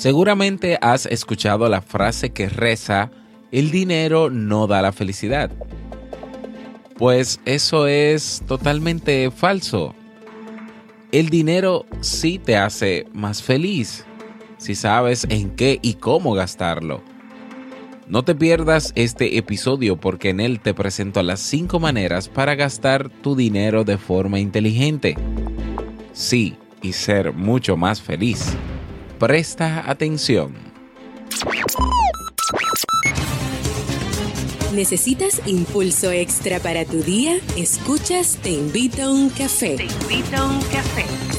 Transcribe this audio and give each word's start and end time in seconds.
Seguramente 0.00 0.78
has 0.80 1.04
escuchado 1.04 1.68
la 1.68 1.82
frase 1.82 2.30
que 2.30 2.48
reza, 2.48 3.10
el 3.52 3.70
dinero 3.70 4.30
no 4.30 4.66
da 4.66 4.80
la 4.80 4.92
felicidad. 4.92 5.50
Pues 6.96 7.38
eso 7.44 7.86
es 7.86 8.42
totalmente 8.48 9.30
falso. 9.30 9.94
El 11.12 11.28
dinero 11.28 11.84
sí 12.00 12.38
te 12.38 12.56
hace 12.56 13.08
más 13.12 13.42
feliz 13.42 14.06
si 14.56 14.74
sabes 14.74 15.26
en 15.28 15.50
qué 15.50 15.78
y 15.82 15.96
cómo 15.96 16.32
gastarlo. 16.32 17.02
No 18.08 18.22
te 18.22 18.34
pierdas 18.34 18.94
este 18.94 19.36
episodio 19.36 20.00
porque 20.00 20.30
en 20.30 20.40
él 20.40 20.60
te 20.60 20.72
presento 20.72 21.22
las 21.22 21.40
5 21.40 21.78
maneras 21.78 22.30
para 22.30 22.54
gastar 22.54 23.10
tu 23.10 23.36
dinero 23.36 23.84
de 23.84 23.98
forma 23.98 24.40
inteligente. 24.40 25.18
Sí, 26.14 26.56
y 26.80 26.94
ser 26.94 27.34
mucho 27.34 27.76
más 27.76 28.00
feliz. 28.00 28.56
Presta 29.20 29.84
atención. 29.90 30.54
¿Necesitas 34.74 35.42
impulso 35.44 36.10
extra 36.10 36.58
para 36.58 36.86
tu 36.86 37.02
día? 37.02 37.38
Escuchas 37.54 38.38
Te 38.42 38.52
invito 38.52 39.02
a 39.02 39.12
un 39.12 39.28
café. 39.28 39.76
Te 39.76 39.82
invito 39.82 40.36
a 40.38 40.46
un 40.46 40.62
café. 40.62 41.09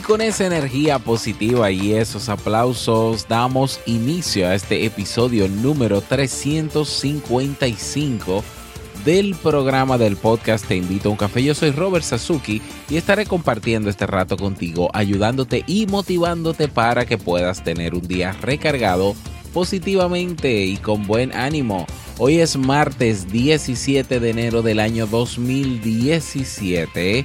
Con 0.00 0.20
esa 0.20 0.46
energía 0.46 0.98
positiva 0.98 1.70
y 1.70 1.94
esos 1.94 2.28
aplausos 2.28 3.28
damos 3.28 3.78
inicio 3.86 4.48
a 4.48 4.54
este 4.54 4.84
episodio 4.84 5.48
número 5.48 6.00
355 6.00 8.42
del 9.04 9.36
programa 9.36 9.96
del 9.96 10.16
podcast 10.16 10.66
Te 10.66 10.74
invito 10.74 11.08
a 11.08 11.12
un 11.12 11.18
café. 11.18 11.44
Yo 11.44 11.54
soy 11.54 11.70
Robert 11.70 12.04
Sasuki 12.04 12.60
y 12.90 12.96
estaré 12.96 13.26
compartiendo 13.26 13.88
este 13.88 14.08
rato 14.08 14.36
contigo, 14.36 14.90
ayudándote 14.92 15.62
y 15.68 15.86
motivándote 15.86 16.66
para 16.66 17.06
que 17.06 17.16
puedas 17.16 17.62
tener 17.62 17.94
un 17.94 18.08
día 18.08 18.32
recargado 18.32 19.14
positivamente 19.54 20.64
y 20.64 20.78
con 20.78 21.06
buen 21.06 21.32
ánimo. 21.32 21.86
Hoy 22.18 22.40
es 22.40 22.56
martes 22.56 23.30
17 23.30 24.18
de 24.18 24.30
enero 24.30 24.62
del 24.62 24.80
año 24.80 25.06
2017 25.06 27.24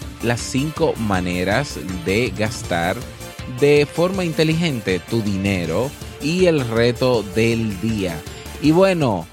las 0.23 0.39
cinco 0.39 0.93
maneras 0.97 1.79
de 2.05 2.31
gastar 2.37 2.95
de 3.59 3.85
forma 3.85 4.23
inteligente 4.23 4.99
tu 5.09 5.21
dinero 5.21 5.89
y 6.21 6.45
el 6.45 6.67
reto 6.67 7.23
del 7.35 7.79
día. 7.81 8.19
Y 8.61 8.71
bueno, 8.71 9.27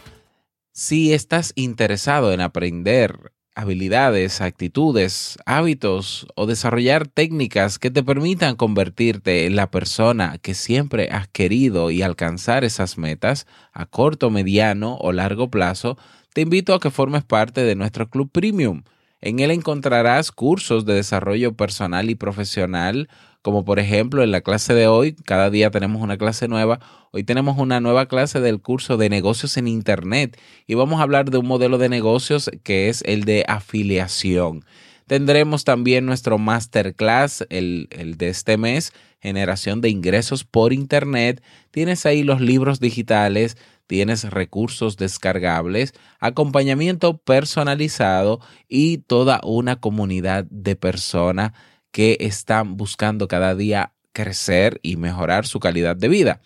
si 0.72 1.12
estás 1.12 1.52
interesado 1.56 2.32
en 2.32 2.40
aprender 2.40 3.32
habilidades, 3.58 4.40
actitudes, 4.40 5.36
hábitos 5.44 6.28
o 6.36 6.46
desarrollar 6.46 7.08
técnicas 7.08 7.80
que 7.80 7.90
te 7.90 8.04
permitan 8.04 8.54
convertirte 8.54 9.46
en 9.46 9.56
la 9.56 9.68
persona 9.68 10.38
que 10.38 10.54
siempre 10.54 11.08
has 11.10 11.26
querido 11.26 11.90
y 11.90 12.02
alcanzar 12.02 12.62
esas 12.62 12.98
metas 12.98 13.48
a 13.72 13.86
corto, 13.86 14.30
mediano 14.30 14.96
o 15.00 15.10
largo 15.10 15.50
plazo, 15.50 15.98
te 16.32 16.42
invito 16.42 16.72
a 16.72 16.78
que 16.78 16.92
formes 16.92 17.24
parte 17.24 17.62
de 17.62 17.74
nuestro 17.74 18.08
club 18.08 18.30
premium 18.30 18.84
en 19.20 19.40
él 19.40 19.50
encontrarás 19.50 20.30
cursos 20.30 20.84
de 20.84 20.94
desarrollo 20.94 21.54
personal 21.54 22.08
y 22.10 22.14
profesional, 22.14 23.08
como 23.42 23.64
por 23.64 23.78
ejemplo 23.78 24.22
en 24.22 24.30
la 24.30 24.42
clase 24.42 24.74
de 24.74 24.86
hoy, 24.86 25.14
cada 25.14 25.50
día 25.50 25.70
tenemos 25.70 26.02
una 26.02 26.18
clase 26.18 26.48
nueva. 26.48 26.80
Hoy 27.12 27.24
tenemos 27.24 27.58
una 27.58 27.80
nueva 27.80 28.06
clase 28.06 28.40
del 28.40 28.60
curso 28.60 28.96
de 28.96 29.08
negocios 29.08 29.56
en 29.56 29.68
Internet 29.68 30.38
y 30.66 30.74
vamos 30.74 31.00
a 31.00 31.02
hablar 31.02 31.30
de 31.30 31.38
un 31.38 31.46
modelo 31.46 31.78
de 31.78 31.88
negocios 31.88 32.50
que 32.62 32.88
es 32.88 33.02
el 33.06 33.24
de 33.24 33.44
afiliación. 33.48 34.64
Tendremos 35.06 35.64
también 35.64 36.04
nuestro 36.04 36.36
masterclass, 36.36 37.46
el, 37.48 37.88
el 37.90 38.18
de 38.18 38.28
este 38.28 38.58
mes, 38.58 38.92
generación 39.20 39.80
de 39.80 39.88
ingresos 39.88 40.44
por 40.44 40.72
Internet. 40.72 41.42
Tienes 41.70 42.04
ahí 42.04 42.22
los 42.22 42.42
libros 42.42 42.78
digitales 42.78 43.56
tienes 43.88 44.30
recursos 44.30 44.96
descargables, 44.96 45.94
acompañamiento 46.20 47.16
personalizado 47.16 48.40
y 48.68 48.98
toda 48.98 49.40
una 49.42 49.80
comunidad 49.80 50.44
de 50.50 50.76
personas 50.76 51.52
que 51.90 52.18
están 52.20 52.76
buscando 52.76 53.26
cada 53.26 53.56
día 53.56 53.92
crecer 54.12 54.78
y 54.82 54.96
mejorar 54.96 55.46
su 55.46 55.58
calidad 55.58 55.96
de 55.96 56.08
vida. 56.08 56.40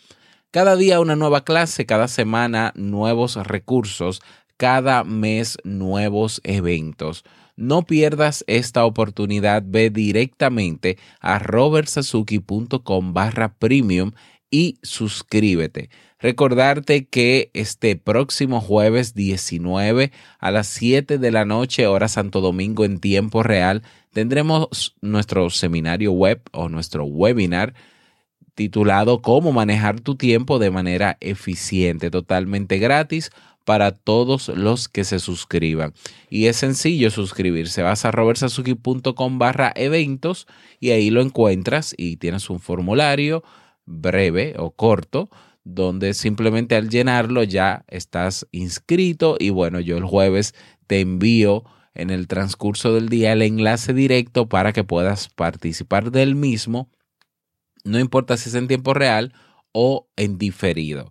Cada 0.50 0.76
día 0.76 1.00
una 1.00 1.16
nueva 1.16 1.44
clase, 1.44 1.84
cada 1.84 2.08
semana 2.08 2.72
nuevos 2.76 3.36
recursos, 3.36 4.22
cada 4.56 5.02
mes 5.02 5.58
nuevos 5.64 6.40
eventos. 6.44 7.24
No 7.56 7.82
pierdas 7.82 8.44
esta 8.46 8.84
oportunidad, 8.84 9.62
ve 9.66 9.90
directamente 9.90 10.98
a 11.20 11.38
robertsazuki.com 11.38 13.12
barra 13.12 13.54
premium 13.54 14.12
y 14.50 14.78
suscríbete. 14.82 15.90
Recordarte 16.22 17.06
que 17.06 17.50
este 17.52 17.96
próximo 17.96 18.60
jueves 18.60 19.12
19 19.12 20.12
a 20.38 20.50
las 20.52 20.68
7 20.68 21.18
de 21.18 21.30
la 21.32 21.44
noche, 21.44 21.88
hora 21.88 22.06
Santo 22.06 22.40
Domingo 22.40 22.84
en 22.84 23.00
tiempo 23.00 23.42
real, 23.42 23.82
tendremos 24.12 24.94
nuestro 25.00 25.50
seminario 25.50 26.12
web 26.12 26.40
o 26.52 26.68
nuestro 26.68 27.04
webinar 27.04 27.74
titulado 28.54 29.20
Cómo 29.20 29.50
manejar 29.50 29.98
tu 29.98 30.14
tiempo 30.14 30.60
de 30.60 30.70
manera 30.70 31.16
eficiente, 31.20 32.08
totalmente 32.08 32.78
gratis 32.78 33.32
para 33.64 33.90
todos 33.90 34.46
los 34.46 34.88
que 34.88 35.02
se 35.02 35.18
suscriban. 35.18 35.92
Y 36.30 36.46
es 36.46 36.56
sencillo 36.56 37.10
suscribirse. 37.10 37.82
Vas 37.82 38.04
a 38.04 38.12
robertsazuki.com 38.12 39.38
barra 39.40 39.72
eventos 39.74 40.46
y 40.78 40.90
ahí 40.90 41.10
lo 41.10 41.20
encuentras 41.20 41.96
y 41.98 42.18
tienes 42.18 42.48
un 42.48 42.60
formulario 42.60 43.42
breve 43.86 44.54
o 44.56 44.70
corto 44.70 45.28
donde 45.64 46.14
simplemente 46.14 46.76
al 46.76 46.88
llenarlo 46.88 47.42
ya 47.42 47.84
estás 47.88 48.46
inscrito 48.50 49.36
y 49.38 49.50
bueno, 49.50 49.80
yo 49.80 49.96
el 49.96 50.04
jueves 50.04 50.54
te 50.86 51.00
envío 51.00 51.64
en 51.94 52.10
el 52.10 52.26
transcurso 52.26 52.94
del 52.94 53.08
día 53.08 53.32
el 53.32 53.42
enlace 53.42 53.92
directo 53.92 54.48
para 54.48 54.72
que 54.72 54.84
puedas 54.84 55.28
participar 55.28 56.10
del 56.10 56.34
mismo, 56.34 56.90
no 57.84 57.98
importa 57.98 58.36
si 58.36 58.48
es 58.48 58.54
en 58.54 58.68
tiempo 58.68 58.94
real 58.94 59.34
o 59.72 60.08
en 60.16 60.38
diferido. 60.38 61.10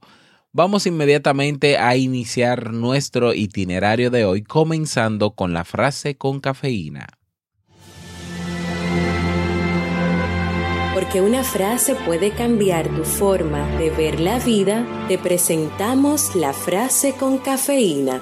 Vamos 0.53 0.85
inmediatamente 0.85 1.77
a 1.77 1.95
iniciar 1.95 2.73
nuestro 2.73 3.33
itinerario 3.33 4.09
de 4.09 4.25
hoy 4.25 4.43
comenzando 4.43 5.33
con 5.33 5.53
la 5.53 5.63
frase 5.63 6.17
con 6.17 6.41
cafeína. 6.41 7.07
Porque 11.01 11.19
una 11.19 11.43
frase 11.43 11.95
puede 11.95 12.29
cambiar 12.29 12.87
tu 12.87 13.03
forma 13.03 13.65
de 13.77 13.89
ver 13.89 14.19
la 14.19 14.37
vida, 14.37 14.85
te 15.07 15.17
presentamos 15.17 16.35
la 16.35 16.53
frase 16.53 17.13
con 17.13 17.39
cafeína. 17.39 18.21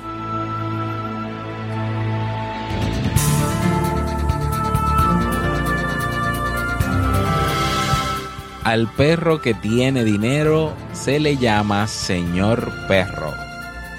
al 8.63 8.87
perro 8.87 9.41
que 9.41 9.55
tiene 9.55 10.03
dinero 10.03 10.73
se 10.93 11.19
le 11.19 11.37
llama 11.37 11.87
señor 11.87 12.71
perro. 12.87 13.33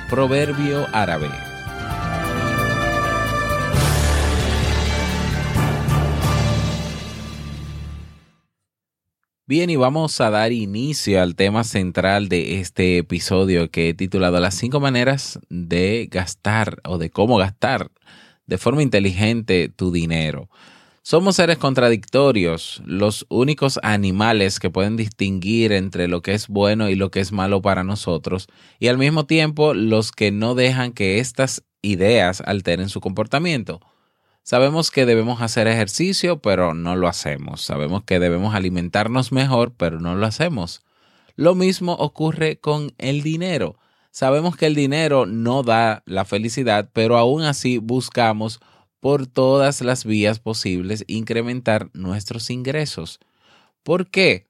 Proverbio 0.08 0.86
árabe. 0.92 1.49
Bien, 9.50 9.68
y 9.68 9.74
vamos 9.74 10.20
a 10.20 10.30
dar 10.30 10.52
inicio 10.52 11.20
al 11.20 11.34
tema 11.34 11.64
central 11.64 12.28
de 12.28 12.60
este 12.60 12.98
episodio 12.98 13.68
que 13.68 13.88
he 13.88 13.94
titulado 13.94 14.38
Las 14.38 14.54
cinco 14.54 14.78
maneras 14.78 15.40
de 15.48 16.06
gastar 16.08 16.80
o 16.84 16.98
de 16.98 17.10
cómo 17.10 17.36
gastar 17.36 17.90
de 18.46 18.58
forma 18.58 18.84
inteligente 18.84 19.68
tu 19.68 19.90
dinero. 19.90 20.48
Somos 21.02 21.34
seres 21.34 21.58
contradictorios, 21.58 22.80
los 22.86 23.26
únicos 23.28 23.80
animales 23.82 24.60
que 24.60 24.70
pueden 24.70 24.96
distinguir 24.96 25.72
entre 25.72 26.06
lo 26.06 26.22
que 26.22 26.34
es 26.34 26.46
bueno 26.46 26.88
y 26.88 26.94
lo 26.94 27.10
que 27.10 27.18
es 27.18 27.32
malo 27.32 27.60
para 27.60 27.82
nosotros, 27.82 28.46
y 28.78 28.86
al 28.86 28.98
mismo 28.98 29.26
tiempo 29.26 29.74
los 29.74 30.12
que 30.12 30.30
no 30.30 30.54
dejan 30.54 30.92
que 30.92 31.18
estas 31.18 31.64
ideas 31.82 32.40
alteren 32.46 32.88
su 32.88 33.00
comportamiento. 33.00 33.80
Sabemos 34.50 34.90
que 34.90 35.06
debemos 35.06 35.42
hacer 35.42 35.68
ejercicio, 35.68 36.40
pero 36.40 36.74
no 36.74 36.96
lo 36.96 37.06
hacemos. 37.06 37.60
Sabemos 37.60 38.02
que 38.02 38.18
debemos 38.18 38.52
alimentarnos 38.52 39.30
mejor, 39.30 39.74
pero 39.76 40.00
no 40.00 40.16
lo 40.16 40.26
hacemos. 40.26 40.82
Lo 41.36 41.54
mismo 41.54 41.92
ocurre 41.92 42.58
con 42.58 42.92
el 42.98 43.22
dinero. 43.22 43.76
Sabemos 44.10 44.56
que 44.56 44.66
el 44.66 44.74
dinero 44.74 45.24
no 45.24 45.62
da 45.62 46.02
la 46.04 46.24
felicidad, 46.24 46.90
pero 46.92 47.16
aún 47.16 47.42
así 47.42 47.78
buscamos 47.78 48.58
por 48.98 49.28
todas 49.28 49.82
las 49.82 50.04
vías 50.04 50.40
posibles 50.40 51.04
incrementar 51.06 51.88
nuestros 51.92 52.50
ingresos. 52.50 53.20
¿Por 53.84 54.10
qué? 54.10 54.48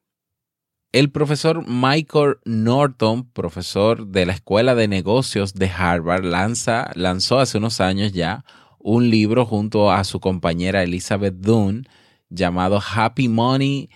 El 0.93 1.11
profesor 1.11 1.69
Michael 1.69 2.39
Norton, 2.47 3.29
profesor 3.31 4.07
de 4.07 4.25
la 4.25 4.33
Escuela 4.33 4.75
de 4.75 4.89
Negocios 4.89 5.53
de 5.53 5.69
Harvard, 5.69 6.25
lanza, 6.25 6.91
lanzó 6.95 7.39
hace 7.39 7.59
unos 7.59 7.83
años 7.83 8.13
ya 8.13 8.47
un 8.81 9.11
libro 9.11 9.47
junto 9.47 9.93
a 9.93 10.05
su 10.05 10.21
compañera 10.21 10.83
Elizabeth 10.83 11.35
Dunn 11.35 11.87
llamado 12.31 12.81
Happy 12.81 13.29
Money, 13.29 13.91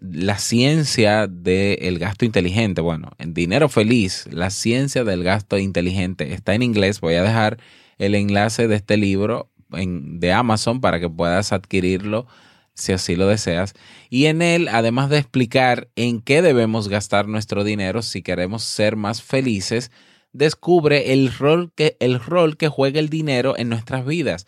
la 0.00 0.38
ciencia 0.38 1.26
del 1.26 1.98
gasto 1.98 2.24
inteligente. 2.24 2.80
Bueno, 2.80 3.10
en 3.18 3.34
Dinero 3.34 3.68
Feliz, 3.68 4.26
la 4.30 4.50
ciencia 4.50 5.04
del 5.04 5.22
gasto 5.22 5.58
inteligente. 5.58 6.32
Está 6.32 6.54
en 6.54 6.62
inglés, 6.62 7.00
voy 7.00 7.14
a 7.14 7.22
dejar 7.22 7.58
el 7.98 8.14
enlace 8.14 8.66
de 8.66 8.76
este 8.76 8.96
libro 8.96 9.50
en, 9.72 10.20
de 10.20 10.32
Amazon 10.32 10.80
para 10.80 11.00
que 11.00 11.10
puedas 11.10 11.52
adquirirlo 11.52 12.26
si 12.74 12.92
así 12.92 13.14
lo 13.14 13.26
deseas. 13.26 13.74
Y 14.08 14.26
en 14.26 14.40
él, 14.40 14.68
además 14.68 15.10
de 15.10 15.18
explicar 15.18 15.88
en 15.96 16.20
qué 16.22 16.40
debemos 16.40 16.88
gastar 16.88 17.28
nuestro 17.28 17.62
dinero 17.62 18.00
si 18.00 18.22
queremos 18.22 18.62
ser 18.62 18.96
más 18.96 19.22
felices, 19.22 19.90
descubre 20.32 21.12
el 21.12 21.32
rol 21.32 21.72
que, 21.74 21.96
el 22.00 22.20
rol 22.20 22.56
que 22.56 22.68
juega 22.68 23.00
el 23.00 23.08
dinero 23.08 23.56
en 23.56 23.68
nuestras 23.68 24.04
vidas. 24.04 24.46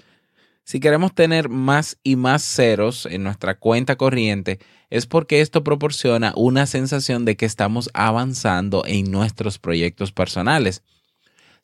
Si 0.64 0.78
queremos 0.78 1.14
tener 1.14 1.48
más 1.48 1.98
y 2.04 2.14
más 2.14 2.42
ceros 2.42 3.06
en 3.06 3.24
nuestra 3.24 3.58
cuenta 3.58 3.96
corriente, 3.96 4.60
es 4.90 5.06
porque 5.06 5.40
esto 5.40 5.64
proporciona 5.64 6.32
una 6.36 6.66
sensación 6.66 7.24
de 7.24 7.36
que 7.36 7.46
estamos 7.46 7.90
avanzando 7.94 8.84
en 8.86 9.10
nuestros 9.10 9.58
proyectos 9.58 10.12
personales. 10.12 10.82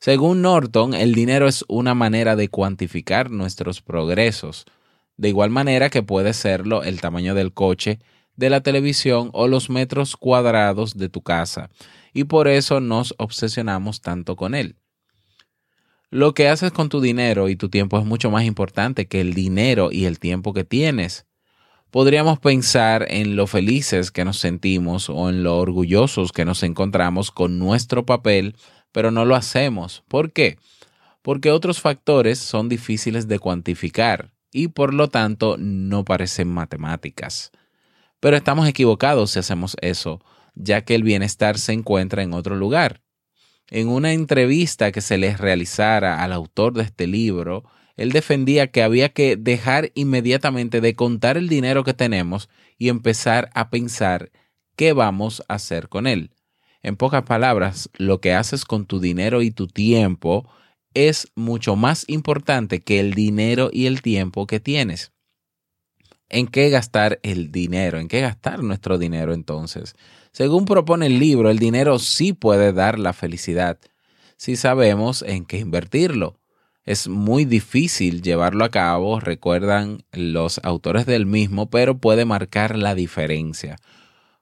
Según 0.01 0.43
Norton, 0.43 0.95
el 0.95 1.15
dinero 1.15 1.47
es 1.47 1.65
una 1.69 1.95
manera 1.95 2.35
de 2.35 2.49
cuantificar 2.49 3.31
nuestros 3.31 3.83
progresos, 3.83 4.65
de 5.17 5.29
igual 5.29 5.51
manera 5.51 5.91
que 5.91 6.03
puede 6.03 6.33
serlo 6.33 6.83
el 6.83 7.01
tamaño 7.01 7.35
del 7.35 7.53
coche, 7.53 8.01
de 8.37 8.51
la 8.51 8.63
televisión 8.63 9.31
o 9.33 9.49
los 9.49 9.71
metros 9.71 10.17
cuadrados 10.17 10.97
de 10.97 11.09
tu 11.09 11.23
casa 11.23 11.71
y 12.13 12.25
por 12.25 12.49
eso 12.49 12.81
nos 12.81 13.15
obsesionamos 13.19 14.01
tanto 14.01 14.37
con 14.37 14.55
él. 14.55 14.77
Lo 16.11 16.33
que 16.33 16.49
haces 16.49 16.73
con 16.73 16.89
tu 16.89 17.03
dinero 17.03 17.51
y 17.51 17.57
tu 17.57 17.69
tiempo 17.69 17.99
es 17.99 18.05
mucho 18.07 18.31
más 18.31 18.45
importante 18.45 19.07
que 19.07 19.21
el 19.21 19.35
dinero 19.35 19.91
y 19.93 20.07
el 20.07 20.19
tiempo 20.19 20.55
que 20.55 20.65
tienes. 20.65 21.27
Podríamos 21.91 22.39
pensar 22.39 23.07
en 23.09 23.37
lo 23.37 23.47
felices 23.47 24.11
que 24.11 24.25
nos 24.25 24.39
sentimos 24.39 25.11
o 25.11 25.29
en 25.29 25.43
lo 25.43 25.59
orgullosos 25.59 26.33
que 26.33 26.47
nos 26.47 26.63
encontramos 26.63 27.31
con 27.31 27.59
nuestro 27.59 28.07
papel, 28.07 28.57
pero 28.91 29.11
no 29.11 29.27
lo 29.27 29.37
hacemos. 29.37 30.03
¿Por 30.09 30.33
qué? 30.33 30.59
Porque 31.21 31.51
otros 31.51 31.81
factores 31.81 32.39
son 32.39 32.71
difíciles 32.71 33.29
de 33.29 33.39
cuantificar 33.39 34.33
y 34.51 34.69
por 34.69 34.95
lo 34.95 35.09
tanto 35.09 35.57
no 35.59 36.05
parecen 36.07 36.49
matemáticas. 36.49 37.53
Pero 38.19 38.37
estamos 38.37 38.67
equivocados 38.67 39.33
si 39.33 39.39
hacemos 39.39 39.77
eso 39.83 40.21
ya 40.59 40.83
que 40.83 40.95
el 40.95 41.03
bienestar 41.03 41.59
se 41.59 41.73
encuentra 41.73 42.23
en 42.23 42.35
otro 42.35 42.57
lugar. 42.57 43.03
En 43.71 43.89
una 43.89 44.13
entrevista 44.13 44.93
que 44.93 45.01
se 45.01 45.19
les 45.19 45.39
realizara 45.39 46.23
al 46.23 46.33
autor 46.33 46.75
de 46.75 46.83
este 46.83 47.07
libro, 47.07 47.65
él 47.97 48.13
defendía 48.13 48.69
que 48.69 48.83
había 48.83 49.11
que 49.11 49.37
dejar 49.37 49.91
inmediatamente 49.95 50.81
de 50.81 50.95
contar 50.95 51.37
el 51.37 51.49
dinero 51.49 51.85
que 51.85 51.95
tenemos 51.95 52.49
y 52.79 52.89
empezar 52.89 53.51
a 53.55 53.71
pensar 53.71 54.31
qué 54.77 54.93
vamos 54.93 55.43
a 55.49 55.55
hacer 55.55 55.89
con 55.89 56.07
él. 56.07 56.31
En 56.83 56.97
pocas 56.97 57.25
palabras, 57.25 57.91
lo 57.99 58.21
que 58.21 58.33
haces 58.33 58.65
con 58.65 58.87
tu 58.87 59.01
dinero 59.01 59.43
y 59.43 59.51
tu 59.51 59.67
tiempo 59.67 60.49
es 60.95 61.29
mucho 61.35 61.77
más 61.77 62.05
importante 62.09 62.81
que 62.81 63.01
el 63.01 63.15
dinero 63.15 63.69
y 63.73 63.87
el 63.87 64.01
tiempo 64.01 64.47
que 64.47 64.61
tienes. 64.61 65.13
¿En 66.29 66.47
qué 66.47 66.71
gastar 66.71 67.21
el 67.23 67.51
dinero? 67.51 67.99
¿En 67.99 68.09
qué 68.09 68.21
gastar 68.21 68.63
nuestro 68.63 68.99
dinero 68.99 69.33
entonces? 69.33 69.95
Según 70.39 70.67
propone 70.67 71.07
el 71.07 71.19
libro, 71.19 71.51
el 71.51 71.59
dinero 71.59 71.99
sí 71.99 72.33
puede 72.33 72.73
dar 72.73 72.97
la 73.01 73.13
felicidad 73.13 73.77
si 74.37 74.55
sabemos 74.55 75.23
en 75.23 75.45
qué 75.45 75.59
invertirlo. 75.59 76.39
Es 76.85 77.09
muy 77.09 77.45
difícil 77.45 78.23
llevarlo 78.23 78.65
a 78.65 78.69
cabo, 78.69 79.19
recuerdan 79.19 80.05
los 80.13 80.61
autores 80.63 81.07
del 81.07 81.27
mismo, 81.27 81.71
pero 81.71 81.99
puede 81.99 82.25
marcar 82.25 82.79
la 82.79 82.95
diferencia. 82.95 83.79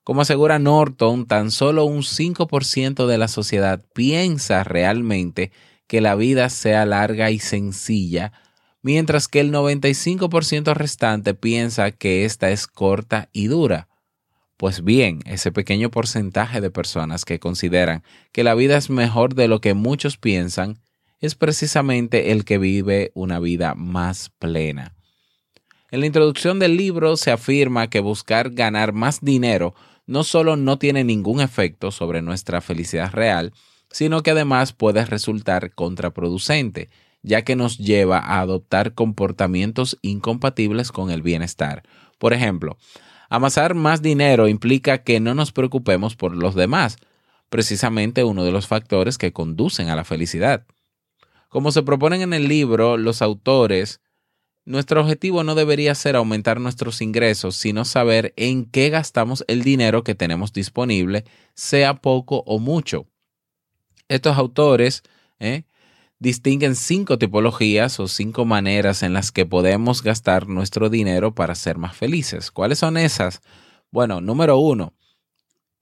Como 0.05 0.21
asegura 0.21 0.59
Norton, 0.59 1.25
tan 1.25 1.51
solo 1.51 1.87
un 1.87 2.03
5% 2.03 3.07
de 3.07 3.17
la 3.17 3.29
sociedad 3.29 3.83
piensa 3.95 4.65
realmente 4.65 5.51
que 5.87 6.03
la 6.03 6.15
vida 6.15 6.51
sea 6.51 6.85
larga 6.85 7.31
y 7.31 7.39
sencilla, 7.39 8.33
mientras 8.83 9.29
que 9.29 9.41
el 9.41 9.51
95% 9.51 10.75
restante 10.75 11.33
piensa 11.33 11.91
que 11.91 12.27
esta 12.27 12.51
es 12.51 12.67
corta 12.67 13.31
y 13.33 13.47
dura. 13.47 13.89
Pues 14.57 14.83
bien, 14.83 15.21
ese 15.27 15.53
pequeño 15.53 15.91
porcentaje 15.91 16.61
de 16.61 16.71
personas 16.71 17.25
que 17.25 17.39
consideran 17.39 18.03
que 18.33 18.45
la 18.45 18.55
vida 18.55 18.77
es 18.77 18.89
mejor 18.89 19.35
de 19.35 19.49
lo 19.49 19.61
que 19.61 19.75
muchos 19.75 20.17
piensan 20.17 20.79
es 21.21 21.35
precisamente 21.35 22.33
el 22.33 22.45
que 22.45 22.59
vive 22.59 23.11
una 23.15 23.39
vida 23.39 23.75
más 23.75 24.31
plena. 24.39 24.95
En 25.91 26.01
la 26.01 26.07
introducción 26.07 26.59
del 26.59 26.77
libro 26.77 27.17
se 27.17 27.31
afirma 27.31 27.89
que 27.89 28.01
buscar 28.01 28.51
ganar 28.51 28.93
más 28.93 29.21
dinero 29.21 29.75
no 30.07 30.25
solo 30.25 30.57
no 30.57 30.79
tiene 30.79 31.05
ningún 31.05 31.41
efecto 31.41 31.91
sobre 31.91 32.23
nuestra 32.23 32.61
felicidad 32.61 33.13
real, 33.13 33.53
sino 33.91 34.23
que 34.23 34.31
además 34.31 34.73
puede 34.73 35.05
resultar 35.05 35.75
contraproducente, 35.75 36.91
ya 37.23 37.43
que 37.43 37.57
nos 37.57 37.79
lleva 37.79 38.19
a 38.19 38.41
adoptar 38.41 38.95
comportamientos 38.95 39.99
incompatibles 40.03 40.93
con 40.93 41.11
el 41.11 41.23
bienestar. 41.23 41.83
Por 42.19 42.33
ejemplo, 42.33 42.79
Amasar 43.29 43.75
más 43.75 44.03
dinero 44.03 44.49
implica 44.49 45.03
que 45.03 45.19
no 45.21 45.35
nos 45.35 45.53
preocupemos 45.53 46.15
por 46.17 46.37
los 46.37 46.55
demás, 46.55 46.97
precisamente 47.49 48.25
uno 48.25 48.45
de 48.45 48.53
los 48.53 48.67
factores 48.67 49.19
que 49.19 49.33
conducen 49.33 49.89
a 49.89 49.97
la 49.97 50.05
felicidad. 50.05 50.65
Como 51.49 51.73
se 51.73 51.83
proponen 51.83 52.23
en 52.23 52.33
el 52.33 52.49
libro 52.49 52.97
los 52.97 53.23
autores, 53.23 54.01
nuestro 54.65 55.01
objetivo 55.01 55.43
no 55.45 55.55
debería 55.55 55.95
ser 55.95 56.17
aumentar 56.17 56.61
nuestros 56.61 57.01
ingresos, 57.01 57.57
sino 57.57 57.85
saber 57.85 58.33
en 58.37 58.65
qué 58.65 58.91
gastamos 58.91 59.45
el 59.49 59.63
dinero 59.63 60.03
que 60.05 60.15
tenemos 60.15 60.53
disponible, 60.53 61.25
sea 61.55 61.95
poco 61.95 62.43
o 62.47 62.59
mucho. 62.59 63.07
Estos 64.09 64.37
autores 64.37 65.03
¿eh? 65.41 65.65
Distinguen 66.19 66.77
cinco 66.77 67.19
tipologías 67.19 68.01
o 68.01 68.09
cinco 68.09 68.45
maneras 68.45 69.03
en 69.03 69.13
las 69.13 69.33
que 69.33 69.47
podemos 69.47 70.03
gastar 70.03 70.49
nuestro 70.49 70.89
dinero 70.89 71.35
para 71.35 71.55
ser 71.55 71.79
más 71.79 71.97
felices. 71.97 72.51
¿Cuáles 72.51 72.79
son 72.79 72.97
esas? 72.97 73.41
Bueno, 73.91 74.21
número 74.21 74.59
uno, 74.59 74.95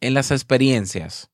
en 0.00 0.14
las 0.14 0.30
experiencias. 0.30 1.30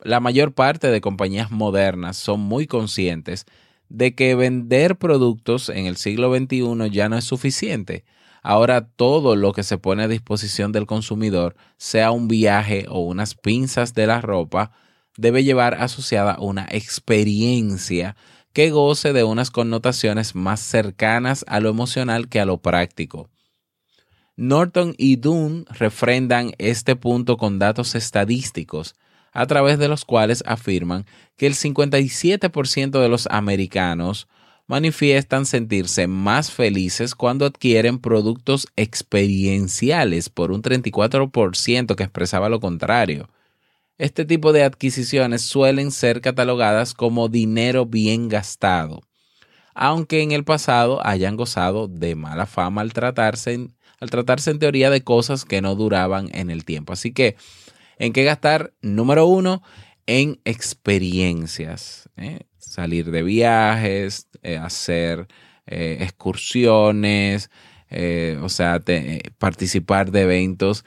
La 0.00 0.20
mayor 0.20 0.52
parte 0.52 0.88
de 0.88 1.00
compañías 1.00 1.50
modernas 1.50 2.16
son 2.16 2.40
muy 2.40 2.66
conscientes 2.66 3.46
de 3.88 4.14
que 4.14 4.34
vender 4.34 4.96
productos 4.96 5.68
en 5.68 5.86
el 5.86 5.96
siglo 5.96 6.34
XXI 6.34 6.90
ya 6.90 7.08
no 7.08 7.16
es 7.16 7.24
suficiente. 7.24 8.04
Ahora 8.42 8.88
todo 8.88 9.36
lo 9.36 9.52
que 9.52 9.62
se 9.62 9.78
pone 9.78 10.02
a 10.02 10.08
disposición 10.08 10.72
del 10.72 10.86
consumidor, 10.86 11.56
sea 11.78 12.10
un 12.10 12.28
viaje 12.28 12.86
o 12.88 13.00
unas 13.00 13.34
pinzas 13.34 13.94
de 13.94 14.06
la 14.06 14.20
ropa, 14.20 14.72
debe 15.16 15.44
llevar 15.44 15.74
asociada 15.74 16.38
una 16.38 16.66
experiencia 16.70 18.16
que 18.52 18.70
goce 18.70 19.12
de 19.12 19.24
unas 19.24 19.50
connotaciones 19.50 20.34
más 20.34 20.60
cercanas 20.60 21.44
a 21.48 21.60
lo 21.60 21.68
emocional 21.68 22.28
que 22.28 22.40
a 22.40 22.44
lo 22.44 22.58
práctico. 22.58 23.28
Norton 24.36 24.94
y 24.98 25.16
Dunn 25.16 25.66
refrendan 25.70 26.52
este 26.58 26.96
punto 26.96 27.36
con 27.36 27.58
datos 27.58 27.94
estadísticos, 27.94 28.96
a 29.32 29.46
través 29.46 29.78
de 29.78 29.88
los 29.88 30.04
cuales 30.04 30.42
afirman 30.46 31.06
que 31.36 31.46
el 31.46 31.54
57% 31.54 33.00
de 33.00 33.08
los 33.08 33.26
americanos 33.30 34.28
manifiestan 34.66 35.44
sentirse 35.44 36.06
más 36.06 36.50
felices 36.50 37.14
cuando 37.14 37.44
adquieren 37.44 37.98
productos 37.98 38.68
experienciales 38.76 40.30
por 40.30 40.52
un 40.52 40.62
34% 40.62 41.96
que 41.96 42.04
expresaba 42.04 42.48
lo 42.48 42.60
contrario. 42.60 43.28
Este 43.96 44.24
tipo 44.24 44.52
de 44.52 44.64
adquisiciones 44.64 45.42
suelen 45.42 45.92
ser 45.92 46.20
catalogadas 46.20 46.94
como 46.94 47.28
dinero 47.28 47.86
bien 47.86 48.28
gastado, 48.28 49.02
aunque 49.72 50.20
en 50.22 50.32
el 50.32 50.42
pasado 50.42 51.04
hayan 51.06 51.36
gozado 51.36 51.86
de 51.86 52.16
mala 52.16 52.46
fama 52.46 52.80
al 52.80 52.92
tratarse 52.92 53.52
en, 53.52 53.76
al 54.00 54.10
tratarse 54.10 54.50
en 54.50 54.58
teoría 54.58 54.90
de 54.90 55.02
cosas 55.04 55.44
que 55.44 55.62
no 55.62 55.76
duraban 55.76 56.28
en 56.32 56.50
el 56.50 56.64
tiempo. 56.64 56.92
Así 56.92 57.12
que, 57.12 57.36
¿en 57.98 58.12
qué 58.12 58.24
gastar? 58.24 58.72
Número 58.82 59.26
uno, 59.26 59.62
en 60.06 60.40
experiencias. 60.44 62.08
¿eh? 62.16 62.40
Salir 62.58 63.12
de 63.12 63.22
viajes, 63.22 64.28
eh, 64.42 64.56
hacer 64.56 65.28
eh, 65.66 65.98
excursiones, 66.00 67.48
o 68.42 68.48
sea, 68.48 68.82
participar 69.38 70.10
de 70.10 70.22
eventos 70.22 70.84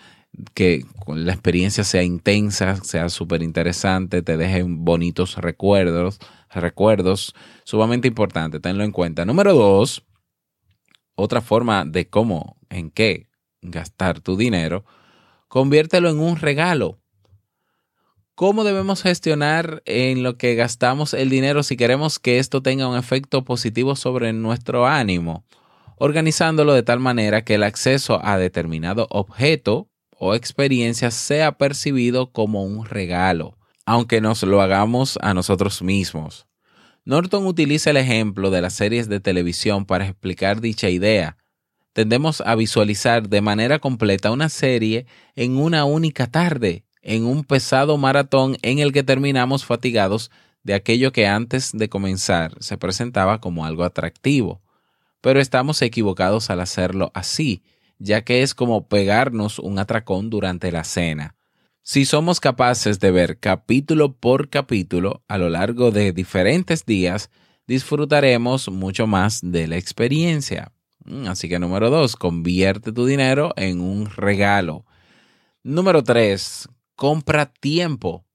que 0.53 0.85
la 1.07 1.33
experiencia 1.33 1.83
sea 1.83 2.03
intensa, 2.03 2.75
sea 2.83 3.09
súper 3.09 3.41
interesante, 3.41 4.21
te 4.21 4.37
dejen 4.37 4.85
bonitos 4.85 5.35
recuerdos, 5.37 6.19
recuerdos, 6.49 7.33
sumamente 7.63 8.07
importante, 8.07 8.59
tenlo 8.59 8.83
en 8.83 8.91
cuenta. 8.91 9.25
Número 9.25 9.53
dos, 9.53 10.05
otra 11.15 11.41
forma 11.41 11.85
de 11.85 12.09
cómo, 12.09 12.57
en 12.69 12.91
qué 12.91 13.27
gastar 13.61 14.19
tu 14.19 14.37
dinero, 14.37 14.85
conviértelo 15.47 16.09
en 16.09 16.19
un 16.19 16.37
regalo. 16.37 16.99
¿Cómo 18.35 18.63
debemos 18.63 19.01
gestionar 19.01 19.81
en 19.85 20.21
lo 20.21 20.37
que 20.37 20.53
gastamos 20.53 21.15
el 21.15 21.31
dinero 21.31 21.63
si 21.63 21.75
queremos 21.75 22.19
que 22.19 22.37
esto 22.37 22.61
tenga 22.61 22.87
un 22.87 22.95
efecto 22.95 23.43
positivo 23.43 23.95
sobre 23.95 24.31
nuestro 24.31 24.85
ánimo? 24.85 25.43
Organizándolo 25.97 26.75
de 26.75 26.83
tal 26.83 26.99
manera 26.99 27.43
que 27.43 27.55
el 27.55 27.63
acceso 27.63 28.23
a 28.23 28.37
determinado 28.37 29.07
objeto 29.09 29.89
o 30.19 30.35
experiencia 30.35 31.11
sea 31.11 31.57
percibido 31.57 32.31
como 32.31 32.63
un 32.63 32.85
regalo, 32.85 33.57
aunque 33.85 34.21
nos 34.21 34.43
lo 34.43 34.61
hagamos 34.61 35.17
a 35.21 35.33
nosotros 35.33 35.81
mismos. 35.81 36.47
Norton 37.05 37.45
utiliza 37.45 37.91
el 37.91 37.97
ejemplo 37.97 38.51
de 38.51 38.61
las 38.61 38.73
series 38.73 39.07
de 39.07 39.19
televisión 39.19 39.85
para 39.85 40.05
explicar 40.05 40.59
dicha 40.59 40.89
idea. 40.89 41.37
Tendemos 41.93 42.41
a 42.41 42.55
visualizar 42.55 43.29
de 43.29 43.41
manera 43.41 43.79
completa 43.79 44.31
una 44.31 44.49
serie 44.49 45.05
en 45.35 45.57
una 45.57 45.85
única 45.85 46.27
tarde 46.27 46.83
en 47.07 47.25
un 47.25 47.45
pesado 47.45 47.97
maratón 47.97 48.57
en 48.61 48.79
el 48.79 48.91
que 48.91 49.01
terminamos 49.01 49.63
fatigados 49.63 50.29
de 50.63 50.73
aquello 50.73 51.13
que 51.13 51.25
antes 51.25 51.71
de 51.71 51.87
comenzar 51.87 52.53
se 52.59 52.77
presentaba 52.77 53.39
como 53.39 53.65
algo 53.65 53.85
atractivo. 53.85 54.61
Pero 55.21 55.39
estamos 55.39 55.81
equivocados 55.81 56.49
al 56.49 56.59
hacerlo 56.59 57.11
así, 57.13 57.63
ya 57.99 58.23
que 58.23 58.41
es 58.43 58.53
como 58.53 58.87
pegarnos 58.87 59.59
un 59.59 59.79
atracón 59.79 60.29
durante 60.29 60.71
la 60.71 60.83
cena. 60.83 61.35
Si 61.81 62.05
somos 62.05 62.39
capaces 62.39 62.99
de 62.99 63.11
ver 63.11 63.39
capítulo 63.39 64.13
por 64.13 64.49
capítulo 64.49 65.23
a 65.27 65.37
lo 65.37 65.49
largo 65.49 65.91
de 65.91 66.11
diferentes 66.11 66.85
días, 66.85 67.29
disfrutaremos 67.65 68.69
mucho 68.69 69.07
más 69.07 69.39
de 69.41 69.67
la 69.67 69.77
experiencia. 69.77 70.73
Mm, 71.05 71.27
así 71.27 71.47
que 71.47 71.59
número 71.59 71.89
dos, 71.89 72.15
convierte 72.15 72.91
tu 72.91 73.05
dinero 73.05 73.53
en 73.55 73.79
un 73.79 74.07
regalo. 74.07 74.85
Número 75.63 76.03
tres, 76.03 76.67
compra 76.95 77.45
tiempo. 77.45 78.25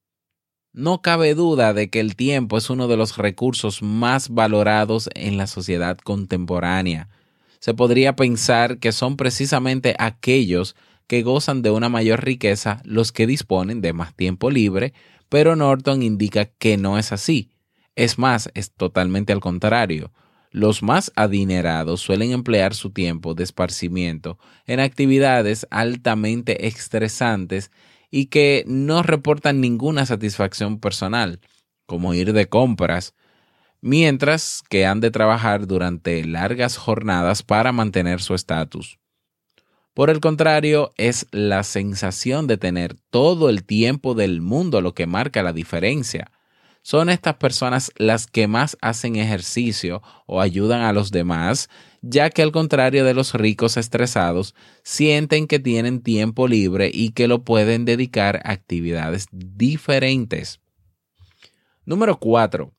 No 0.73 1.03
cabe 1.03 1.35
duda 1.35 1.75
de 1.75 1.91
que 1.91 2.01
el 2.01 2.17
tiempo 2.17 2.57
es 2.57 2.71
uno 2.71 2.89
de 2.89 2.97
los 2.97 3.19
recursos 3.19 3.83
más 3.83 4.31
valorados 4.31 5.11
en 5.15 5.37
la 5.37 5.47
sociedad 5.47 5.99
contemporánea. 5.99 7.11
Se 7.63 7.75
podría 7.75 8.17
pensar 8.17 8.79
que 8.79 8.91
son 8.91 9.17
precisamente 9.17 9.95
aquellos 10.01 10.75
que 11.07 11.23
gozan 11.23 11.63
de 11.63 11.71
una 11.71 11.89
mayor 11.89 12.25
riqueza 12.25 12.83
los 12.85 13.13
que 13.13 13.25
disponen 13.25 13.81
de 13.81 13.93
más 13.93 14.17
tiempo 14.17 14.51
libre, 14.51 14.95
pero 15.29 15.55
Norton 15.55 16.03
indica 16.03 16.47
que 16.47 16.77
no 16.77 16.99
es 16.99 17.13
así. 17.13 17.53
Es 17.95 18.19
más, 18.19 18.51
es 18.55 18.73
totalmente 18.73 19.33
al 19.33 19.39
contrario. 19.39 20.11
Los 20.51 20.83
más 20.83 21.13
adinerados 21.15 22.01
suelen 22.01 22.33
emplear 22.33 22.75
su 22.75 22.91
tiempo 22.91 23.35
de 23.35 23.45
esparcimiento 23.45 24.41
en 24.67 24.81
actividades 24.81 25.69
altamente 25.71 26.67
estresantes 26.67 27.71
y 28.11 28.27
que 28.27 28.65
no 28.67 29.05
reportan 29.05 29.61
ninguna 29.61 30.05
satisfacción 30.05 30.81
personal, 30.81 31.39
como 31.87 32.13
ir 32.13 32.33
de 32.33 32.49
compras, 32.49 33.15
mientras 33.83 34.63
que 34.71 34.87
han 34.87 35.01
de 35.01 35.11
trabajar 35.11 35.67
durante 35.67 36.25
largas 36.25 36.79
jornadas 36.79 37.43
para 37.43 37.73
mantener 37.73 38.23
su 38.23 38.35
estatus. 38.35 38.99
Por 39.93 40.09
el 40.09 40.21
contrario, 40.21 40.93
es 40.97 41.27
la 41.33 41.65
sensación 41.65 42.47
de 42.47 42.57
tener 42.57 42.97
todo 43.11 43.51
el 43.51 43.65
tiempo 43.65 44.15
del 44.15 44.41
mundo 44.41 44.81
lo 44.81 44.95
que 44.95 45.07
marca 45.07 45.43
la 45.43 45.53
diferencia. 45.53 46.31
Son 46.81 47.11
estas 47.11 47.35
personas 47.35 47.93
las 47.97 48.27
que 48.27 48.47
más 48.47 48.79
hacen 48.81 49.17
ejercicio 49.17 50.01
o 50.27 50.41
ayudan 50.41 50.81
a 50.81 50.93
los 50.93 51.11
demás, 51.11 51.69
ya 52.01 52.31
que 52.31 52.43
al 52.43 52.53
contrario 52.53 53.05
de 53.05 53.15
los 53.15 53.35
ricos 53.35 53.77
estresados, 53.77 54.55
sienten 54.83 55.47
que 55.47 55.59
tienen 55.59 56.03
tiempo 56.03 56.49
libre 56.49 56.91
y 56.93 57.11
que 57.11 57.29
lo 57.29 57.45
pueden 57.45 57.85
dedicar 57.85 58.41
a 58.45 58.53
actividades 58.53 59.27
diferentes. 59.31 60.61
Número 61.85 62.19
4. 62.19 62.73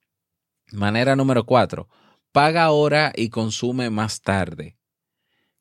Manera 0.74 1.16
número 1.16 1.46
4. 1.46 1.88
Paga 2.32 2.64
ahora 2.64 3.14
y 3.16 3.30
consume 3.30 3.92
más 3.92 4.22
tarde. 4.22 4.76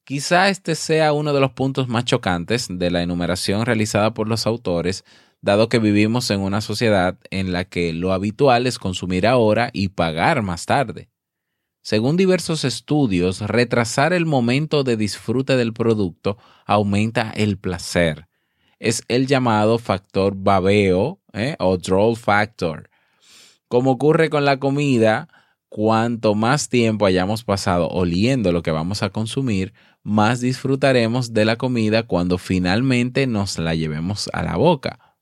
Quizá 0.04 0.49
este 0.49 0.75
sea 0.75 1.12
uno 1.12 1.35
de 1.35 1.40
los 1.40 1.52
puntos 1.52 1.87
más 1.87 2.07
chocantes 2.07 2.66
de 2.71 2.90
la 2.90 3.02
enumeración 3.02 3.66
realizada 3.66 4.14
por 4.14 4.26
los 4.26 4.47
autores, 4.47 5.04
dado 5.42 5.69
que 5.69 5.78
vivimos 5.78 6.31
en 6.31 6.40
una 6.40 6.62
sociedad 6.62 7.19
en 7.31 7.52
la 7.52 7.64
que 7.64 7.92
lo 7.92 8.12
habitual 8.14 8.66
es 8.66 8.78
consumir 8.78 9.26
ahora 9.26 9.69
y 9.75 9.88
pagar 9.88 10.40
más 10.42 10.64
tarde. 10.64 11.11
Según 11.83 12.16
diversos 12.16 12.64
estudios, 12.64 13.40
retrasar 13.40 14.12
el 14.14 14.25
momento 14.25 14.83
de 14.83 14.97
disfrute 14.97 15.57
del 15.57 15.75
producto 15.75 16.38
aumenta 16.64 17.33
el 17.37 17.59
placer. 17.59 18.28
Es 18.78 19.02
el 19.09 19.26
llamado 19.26 19.78
factor 19.78 20.35
babeo 20.37 21.21
¿eh? 21.35 21.54
o 21.59 21.76
droll 21.76 22.16
factor. 22.16 22.88
Como 23.73 23.93
ocurre 23.93 24.29
con 24.29 24.45
la 24.45 24.59
comida, 24.59 25.29
cuanto 25.71 26.35
más 26.35 26.69
tiempo 26.69 27.07
hayamos 27.07 27.43
pasado 27.43 27.88
oliendo 27.88 28.52
lo 28.52 28.62
que 28.62 28.71
vamos 28.71 29.02
a 29.02 29.09
consumir, 29.09 29.73
más 30.02 30.43
disfrutaremos 30.43 31.33
de 31.33 31.47
la 31.47 31.57
comida 31.57 32.02
cuando 32.02 32.37
finalmente 32.37 33.26
nos 33.26 33.59
la 33.59 33.75
llevemos 33.75 34.29
a 34.35 34.43
la 34.43 34.57
boca. 34.57 35.17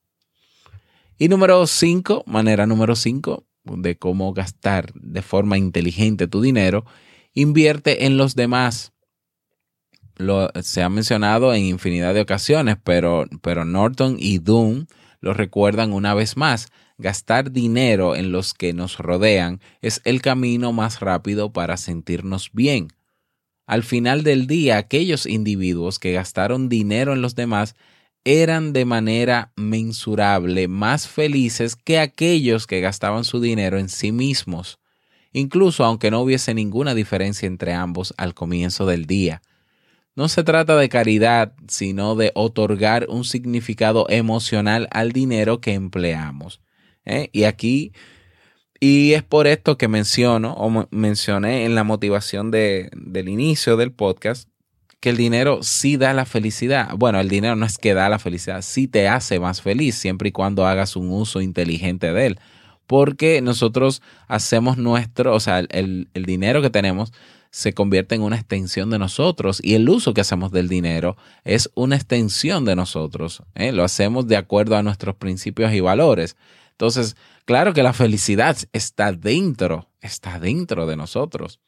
Y 1.16 1.28
número 1.28 1.64
5, 1.64 2.24
manera 2.26 2.66
número 2.66 2.96
5, 2.96 3.46
de 3.62 3.96
cómo 3.98 4.32
gastar 4.32 4.92
de 4.94 5.22
forma 5.22 5.56
inteligente 5.56 6.26
tu 6.26 6.40
dinero, 6.40 6.84
invierte 7.32 8.04
en 8.04 8.16
los 8.16 8.34
demás. 8.34 8.92
Lo, 10.16 10.50
se 10.60 10.82
ha 10.82 10.88
mencionado 10.88 11.54
en 11.54 11.66
infinidad 11.66 12.14
de 12.14 12.22
ocasiones, 12.22 12.78
pero, 12.82 13.26
pero 13.42 13.64
Norton 13.64 14.16
y 14.18 14.38
Doom 14.38 14.86
lo 15.20 15.34
recuerdan 15.34 15.92
una 15.92 16.14
vez 16.14 16.36
más. 16.36 16.66
Gastar 17.00 17.50
dinero 17.50 18.14
en 18.14 18.30
los 18.30 18.52
que 18.52 18.74
nos 18.74 18.98
rodean 18.98 19.62
es 19.80 20.02
el 20.04 20.20
camino 20.20 20.74
más 20.74 21.00
rápido 21.00 21.50
para 21.50 21.78
sentirnos 21.78 22.50
bien. 22.52 22.88
Al 23.66 23.84
final 23.84 24.22
del 24.22 24.46
día, 24.46 24.76
aquellos 24.76 25.24
individuos 25.24 25.98
que 25.98 26.12
gastaron 26.12 26.68
dinero 26.68 27.14
en 27.14 27.22
los 27.22 27.34
demás 27.34 27.74
eran 28.24 28.74
de 28.74 28.84
manera 28.84 29.50
mensurable 29.56 30.68
más 30.68 31.08
felices 31.08 31.74
que 31.74 31.98
aquellos 31.98 32.66
que 32.66 32.82
gastaban 32.82 33.24
su 33.24 33.40
dinero 33.40 33.78
en 33.78 33.88
sí 33.88 34.12
mismos, 34.12 34.78
incluso 35.32 35.86
aunque 35.86 36.10
no 36.10 36.20
hubiese 36.20 36.52
ninguna 36.52 36.94
diferencia 36.94 37.46
entre 37.46 37.72
ambos 37.72 38.12
al 38.18 38.34
comienzo 38.34 38.84
del 38.84 39.06
día. 39.06 39.40
No 40.14 40.28
se 40.28 40.44
trata 40.44 40.76
de 40.76 40.90
caridad, 40.90 41.54
sino 41.66 42.14
de 42.14 42.30
otorgar 42.34 43.06
un 43.08 43.24
significado 43.24 44.04
emocional 44.10 44.86
al 44.90 45.12
dinero 45.12 45.62
que 45.62 45.72
empleamos. 45.72 46.60
¿Eh? 47.04 47.30
Y 47.32 47.44
aquí, 47.44 47.92
y 48.80 49.12
es 49.12 49.22
por 49.22 49.46
esto 49.46 49.76
que 49.76 49.88
menciono 49.88 50.54
o 50.54 50.86
mencioné 50.90 51.64
en 51.64 51.74
la 51.74 51.84
motivación 51.84 52.50
de, 52.50 52.90
del 52.94 53.28
inicio 53.28 53.76
del 53.76 53.92
podcast, 53.92 54.48
que 55.00 55.10
el 55.10 55.16
dinero 55.16 55.62
sí 55.62 55.96
da 55.96 56.12
la 56.12 56.26
felicidad. 56.26 56.90
Bueno, 56.96 57.20
el 57.20 57.28
dinero 57.28 57.56
no 57.56 57.66
es 57.66 57.78
que 57.78 57.94
da 57.94 58.08
la 58.08 58.18
felicidad, 58.18 58.62
sí 58.62 58.86
te 58.86 59.08
hace 59.08 59.40
más 59.40 59.62
feliz 59.62 59.94
siempre 59.96 60.28
y 60.28 60.32
cuando 60.32 60.66
hagas 60.66 60.94
un 60.94 61.10
uso 61.10 61.40
inteligente 61.40 62.12
de 62.12 62.26
él. 62.26 62.38
Porque 62.86 63.40
nosotros 63.40 64.02
hacemos 64.28 64.76
nuestro, 64.76 65.34
o 65.34 65.40
sea, 65.40 65.60
el, 65.60 66.08
dinero 66.14 66.60
que 66.60 66.70
tenemos 66.70 67.12
se 67.50 67.72
convierte 67.72 68.14
en 68.14 68.22
una 68.22 68.36
extensión 68.36 68.90
de 68.90 68.98
nosotros 68.98 69.60
y 69.62 69.74
el 69.74 69.88
uso 69.88 70.14
que 70.14 70.20
hacemos 70.20 70.52
del 70.52 70.68
dinero 70.68 71.16
es 71.44 71.70
una 71.74 71.96
extensión 71.96 72.64
de 72.64 72.76
nosotros. 72.76 73.42
¿eh? 73.54 73.72
Lo 73.72 73.84
hacemos 73.84 74.26
de 74.26 74.36
acuerdo 74.36 74.76
a 74.76 74.82
nuestros 74.82 75.16
principios 75.16 75.72
y 75.72 75.80
valores. 75.80 76.36
Entonces, 76.80 77.14
claro 77.44 77.74
que 77.74 77.82
la 77.82 77.92
felicidad 77.92 78.56
está 78.72 79.12
dentro, 79.12 79.90
está 80.00 80.40
dentro 80.40 80.86
de 80.86 80.96
nosotros, 80.96 81.60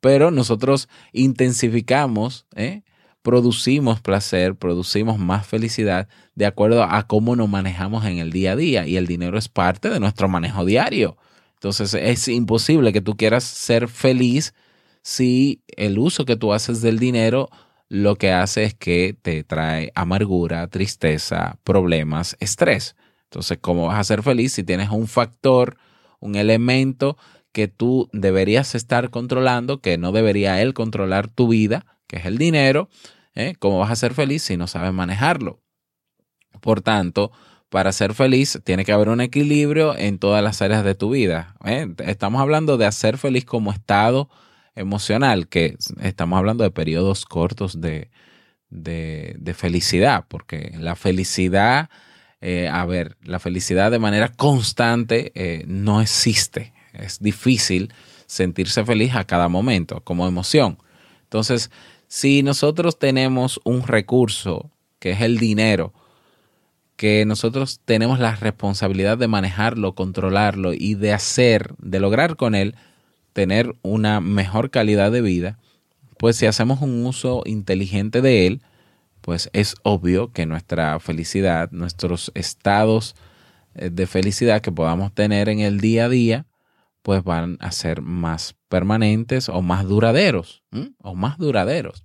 pero 0.00 0.30
nosotros 0.30 0.88
intensificamos, 1.12 2.46
¿eh? 2.56 2.80
producimos 3.20 4.00
placer, 4.00 4.54
producimos 4.54 5.18
más 5.18 5.46
felicidad 5.46 6.08
de 6.34 6.46
acuerdo 6.46 6.82
a 6.82 7.06
cómo 7.06 7.36
nos 7.36 7.50
manejamos 7.50 8.06
en 8.06 8.20
el 8.20 8.32
día 8.32 8.52
a 8.52 8.56
día 8.56 8.86
y 8.86 8.96
el 8.96 9.06
dinero 9.06 9.36
es 9.36 9.50
parte 9.50 9.90
de 9.90 10.00
nuestro 10.00 10.28
manejo 10.28 10.64
diario. 10.64 11.18
Entonces 11.52 11.92
es 11.92 12.26
imposible 12.28 12.94
que 12.94 13.02
tú 13.02 13.18
quieras 13.18 13.44
ser 13.44 13.86
feliz 13.86 14.54
si 15.02 15.60
el 15.76 15.98
uso 15.98 16.24
que 16.24 16.36
tú 16.36 16.54
haces 16.54 16.80
del 16.80 16.98
dinero 16.98 17.50
lo 17.90 18.16
que 18.16 18.32
hace 18.32 18.64
es 18.64 18.72
que 18.72 19.14
te 19.20 19.44
trae 19.44 19.92
amargura, 19.94 20.68
tristeza, 20.68 21.58
problemas, 21.64 22.34
estrés. 22.40 22.96
Entonces, 23.32 23.56
¿cómo 23.62 23.86
vas 23.86 23.98
a 23.98 24.04
ser 24.04 24.22
feliz 24.22 24.52
si 24.52 24.62
tienes 24.62 24.90
un 24.90 25.08
factor, 25.08 25.78
un 26.20 26.34
elemento 26.34 27.16
que 27.50 27.66
tú 27.66 28.10
deberías 28.12 28.74
estar 28.74 29.08
controlando, 29.08 29.80
que 29.80 29.96
no 29.96 30.12
debería 30.12 30.60
él 30.60 30.74
controlar 30.74 31.28
tu 31.28 31.48
vida, 31.48 31.86
que 32.06 32.16
es 32.16 32.26
el 32.26 32.36
dinero? 32.36 32.90
¿eh? 33.34 33.54
¿Cómo 33.58 33.78
vas 33.78 33.90
a 33.90 33.96
ser 33.96 34.12
feliz 34.12 34.42
si 34.42 34.58
no 34.58 34.66
sabes 34.66 34.92
manejarlo? 34.92 35.62
Por 36.60 36.82
tanto, 36.82 37.32
para 37.70 37.90
ser 37.92 38.12
feliz 38.12 38.60
tiene 38.64 38.84
que 38.84 38.92
haber 38.92 39.08
un 39.08 39.22
equilibrio 39.22 39.96
en 39.96 40.18
todas 40.18 40.44
las 40.44 40.60
áreas 40.60 40.84
de 40.84 40.94
tu 40.94 41.08
vida. 41.08 41.56
¿eh? 41.64 41.88
Estamos 42.04 42.42
hablando 42.42 42.76
de 42.76 42.84
hacer 42.84 43.16
feliz 43.16 43.46
como 43.46 43.72
estado 43.72 44.28
emocional, 44.74 45.48
que 45.48 45.78
estamos 46.02 46.38
hablando 46.38 46.64
de 46.64 46.70
periodos 46.70 47.24
cortos 47.24 47.80
de, 47.80 48.10
de, 48.68 49.54
felicidad, 49.54 50.26
porque 50.28 50.74
la 50.78 50.96
felicidad, 50.96 51.88
eh, 52.44 52.68
a 52.68 52.84
ver, 52.84 53.16
la 53.22 53.38
felicidad 53.38 53.92
de 53.92 54.00
manera 54.00 54.28
constante 54.28 55.30
eh, 55.36 55.64
no 55.68 56.00
existe. 56.00 56.72
Es 56.92 57.20
difícil 57.20 57.94
sentirse 58.26 58.84
feliz 58.84 59.14
a 59.14 59.24
cada 59.24 59.48
momento 59.48 60.00
como 60.00 60.26
emoción. 60.26 60.76
Entonces, 61.22 61.70
si 62.08 62.42
nosotros 62.42 62.98
tenemos 62.98 63.60
un 63.62 63.86
recurso 63.86 64.72
que 64.98 65.12
es 65.12 65.20
el 65.20 65.38
dinero, 65.38 65.94
que 66.96 67.24
nosotros 67.26 67.80
tenemos 67.84 68.18
la 68.18 68.34
responsabilidad 68.34 69.18
de 69.18 69.28
manejarlo, 69.28 69.94
controlarlo 69.94 70.72
y 70.74 70.94
de 70.94 71.12
hacer, 71.12 71.74
de 71.78 72.00
lograr 72.00 72.34
con 72.36 72.56
él 72.56 72.74
tener 73.32 73.76
una 73.82 74.20
mejor 74.20 74.70
calidad 74.70 75.12
de 75.12 75.22
vida, 75.22 75.58
pues 76.18 76.36
si 76.36 76.46
hacemos 76.46 76.82
un 76.82 77.06
uso 77.06 77.42
inteligente 77.46 78.20
de 78.20 78.48
él, 78.48 78.62
pues 79.22 79.48
es 79.54 79.76
obvio 79.82 80.32
que 80.32 80.44
nuestra 80.44 80.98
felicidad, 81.00 81.70
nuestros 81.70 82.30
estados 82.34 83.14
eh, 83.74 83.88
de 83.90 84.06
felicidad 84.06 84.60
que 84.60 84.72
podamos 84.72 85.14
tener 85.14 85.48
en 85.48 85.60
el 85.60 85.80
día 85.80 86.04
a 86.04 86.08
día, 86.10 86.46
pues 87.02 87.24
van 87.24 87.56
a 87.60 87.72
ser 87.72 88.02
más 88.02 88.54
permanentes 88.68 89.48
o 89.48 89.62
más 89.62 89.86
duraderos, 89.86 90.62
o 90.98 91.14
más 91.14 91.38
duraderos. 91.38 92.04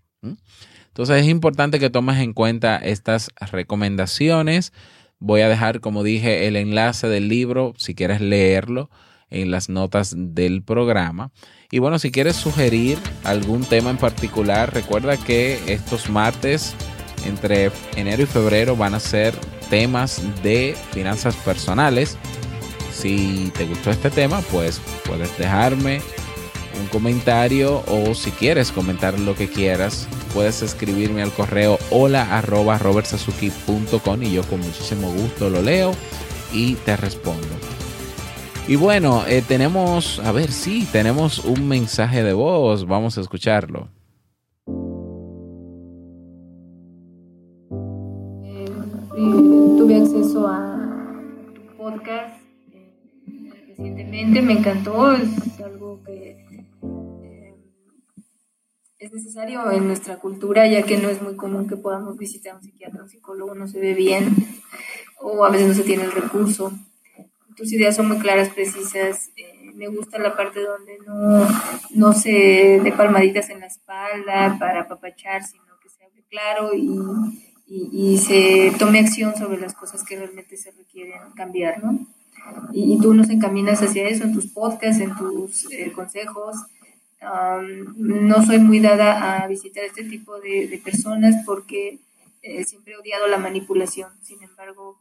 Entonces 0.88 1.22
es 1.22 1.28
importante 1.28 1.80
que 1.80 1.90
tomes 1.90 2.20
en 2.20 2.34
cuenta 2.34 2.78
estas 2.78 3.30
recomendaciones. 3.52 4.74
Voy 5.20 5.42
a 5.42 5.50
dejar, 5.50 5.82
como 5.82 6.04
dije, 6.04 6.48
el 6.48 6.56
enlace 6.56 7.08
del 7.08 7.28
libro 7.30 7.74
si 7.78 7.94
quieres 7.94 8.22
leerlo 8.22 8.90
en 9.30 9.52
las 9.52 9.70
notas 9.70 10.14
del 10.18 10.64
programa. 10.64 11.32
Y 11.72 11.80
bueno, 11.80 12.00
si 12.00 12.12
quieres 12.12 12.36
sugerir 12.36 12.98
algún 13.24 13.64
tema 13.64 13.90
en 13.90 13.98
particular, 13.98 14.74
recuerda 14.74 15.18
que 15.18 15.60
estos 15.72 16.10
martes 16.10 16.76
entre 17.28 17.72
enero 17.96 18.24
y 18.24 18.26
febrero 18.26 18.76
van 18.76 18.96
a 18.96 19.00
ser 19.00 19.36
temas 19.70 20.22
de 20.44 20.76
finanzas 20.92 21.36
personales. 21.36 22.18
Si 22.94 23.52
te 23.56 23.66
gustó 23.66 23.92
este 23.92 24.10
tema, 24.10 24.42
pues 24.52 24.82
puedes 25.06 25.38
dejarme 25.38 26.02
un 26.80 26.88
comentario 26.88 27.84
o 27.88 28.14
si 28.14 28.32
quieres 28.32 28.72
comentar 28.72 29.20
lo 29.20 29.36
que 29.36 29.48
quieras, 29.48 30.08
puedes 30.34 30.62
escribirme 30.62 31.22
al 31.22 31.32
correo 31.32 31.80
hola 31.90 32.42
y 34.22 34.32
yo 34.32 34.44
con 34.44 34.60
muchísimo 34.60 35.12
gusto 35.12 35.50
lo 35.50 35.62
leo 35.62 35.92
y 36.54 36.76
te 36.76 36.96
respondo. 36.98 37.48
Y 38.68 38.76
bueno, 38.76 39.24
eh, 39.28 39.42
tenemos, 39.48 40.20
a 40.20 40.32
ver, 40.32 40.52
sí, 40.52 40.88
tenemos 40.92 41.40
un 41.40 41.68
mensaje 41.68 42.22
de 42.22 42.34
voz, 42.34 42.86
vamos 42.86 43.18
a 43.18 43.22
escucharlo. 43.22 43.90
Me 54.48 54.54
encantó, 54.54 55.12
es 55.12 55.60
algo 55.60 56.02
que 56.06 56.38
es 58.98 59.14
necesario 59.14 59.70
en 59.72 59.88
nuestra 59.88 60.18
cultura, 60.18 60.66
ya 60.68 60.84
que 60.84 60.98
no 60.98 61.10
es 61.10 61.22
muy 61.22 61.36
común 61.36 61.68
que 61.68 61.76
podamos 61.76 62.18
visitar 62.18 62.54
a 62.54 62.56
un 62.56 62.64
psiquiatra 62.64 63.04
un 63.04 63.10
psicólogo, 63.10 63.54
no 63.56 63.68
se 63.68 63.80
ve 63.80 63.94
bien 63.94 64.34
o 65.20 65.44
a 65.44 65.50
veces 65.50 65.68
no 65.68 65.74
se 65.74 65.84
tiene 65.84 66.04
el 66.04 66.14
recurso. 66.14 66.72
Tus 67.58 67.74
ideas 67.74 67.96
son 67.96 68.08
muy 68.08 68.20
claras, 68.20 68.50
precisas. 68.50 69.32
Eh, 69.36 69.72
me 69.76 69.88
gusta 69.88 70.18
la 70.18 70.36
parte 70.38 70.62
donde 70.62 70.98
no, 71.06 71.46
no 71.92 72.14
se 72.14 72.80
dé 72.82 72.94
palmaditas 72.96 73.50
en 73.50 73.60
la 73.60 73.68
espalda 73.68 74.56
para 74.58 74.82
apapachar, 74.82 75.44
sino 75.44 75.78
que 75.82 75.90
se 75.90 76.06
hable 76.06 76.24
claro 76.30 76.72
y, 76.74 76.90
y, 77.68 78.18
se 78.20 78.72
tome 78.80 79.00
acción 79.00 79.36
sobre 79.36 79.60
las 79.60 79.74
cosas 79.74 80.04
que 80.04 80.16
realmente 80.16 80.56
se 80.56 80.72
requieren 80.72 81.20
cambiar, 81.36 81.84
¿no? 81.84 82.08
Y, 82.72 83.00
tú 83.00 83.14
nos 83.14 83.30
encaminas 83.30 83.82
hacia 83.82 84.08
eso 84.08 84.24
en 84.24 84.34
tus 84.34 84.48
podcasts, 84.48 85.02
en 85.02 85.16
tus 85.16 85.72
eh, 85.72 85.92
consejos 85.92 86.56
no 87.96 88.46
soy 88.46 88.60
muy 88.60 88.80
dada 88.80 89.44
a 89.44 89.48
visitar 89.48 89.84
este 89.84 90.04
tipo 90.04 90.40
de, 90.40 90.80
personas 90.84 91.36
porque 91.46 92.00
eh, 92.42 92.64
siempre 92.64 92.94
he 92.94 92.98
odiado 92.98 93.28
la 93.28 93.38
manipulación. 93.38 94.12
Sin 94.22 94.42
embargo, 94.44 95.00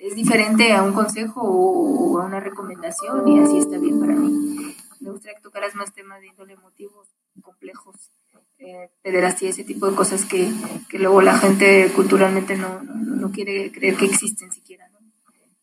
es 0.00 0.14
diferente 0.14 0.72
a 0.72 0.82
un 0.82 0.92
consejo 0.92 1.42
o, 1.42 2.18
a 2.18 2.26
una 2.26 2.40
recomendación 2.40 3.28
y 3.28 3.40
así 3.40 3.58
está 3.58 3.78
bien 3.78 4.00
para 4.00 4.14
mí. 4.14 4.74
Me 5.00 5.10
gustaría 5.10 5.36
que 5.36 5.42
tocaras 5.42 5.74
más 5.74 5.92
temas 5.92 6.20
de 6.20 6.28
índole 6.28 6.54
emotivos 6.54 7.08
complejos, 7.42 8.10
eh, 8.58 8.88
pederastía, 9.02 9.50
ese 9.50 9.64
tipo 9.64 9.90
de 9.90 9.96
cosas 9.96 10.24
que, 10.24 10.50
que 10.88 10.98
luego 10.98 11.20
la 11.20 11.36
gente 11.36 11.90
culturalmente 11.94 12.56
no, 12.56 12.82
no, 12.82 13.30
quiere 13.30 13.70
creer 13.70 13.96
que 13.96 14.06
existen 14.06 14.50
siquiera. 14.50 14.88